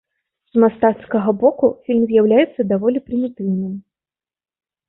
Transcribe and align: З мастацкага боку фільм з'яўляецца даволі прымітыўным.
З 0.53 0.61
мастацкага 0.63 1.33
боку 1.43 1.69
фільм 1.89 2.01
з'яўляецца 2.13 2.67
даволі 2.73 3.05
прымітыўным. 3.11 3.77